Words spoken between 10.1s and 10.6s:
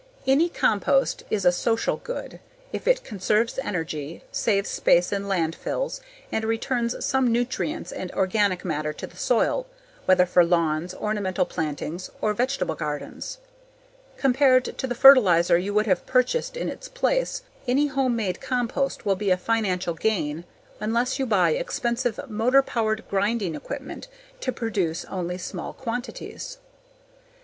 for